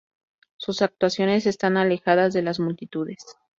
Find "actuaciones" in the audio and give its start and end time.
0.81-1.45